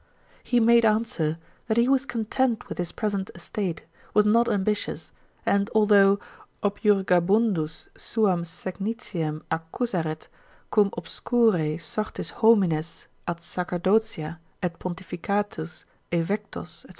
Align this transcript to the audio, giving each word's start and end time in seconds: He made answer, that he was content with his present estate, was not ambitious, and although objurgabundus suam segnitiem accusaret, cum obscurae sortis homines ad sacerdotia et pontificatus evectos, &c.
He 0.43 0.59
made 0.59 0.83
answer, 0.83 1.37
that 1.67 1.77
he 1.77 1.87
was 1.87 2.07
content 2.07 2.67
with 2.67 2.79
his 2.79 2.91
present 2.91 3.29
estate, 3.35 3.85
was 4.15 4.25
not 4.25 4.49
ambitious, 4.49 5.11
and 5.45 5.69
although 5.75 6.19
objurgabundus 6.63 7.87
suam 7.95 8.41
segnitiem 8.43 9.43
accusaret, 9.51 10.27
cum 10.71 10.89
obscurae 10.97 11.79
sortis 11.79 12.31
homines 12.31 13.05
ad 13.27 13.41
sacerdotia 13.41 14.39
et 14.63 14.79
pontificatus 14.79 15.83
evectos, 16.11 16.81
&c. 16.85 16.89